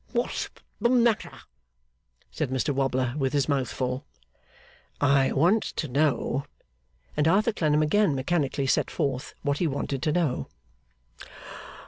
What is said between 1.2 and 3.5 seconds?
then said Mr Wobbler, with his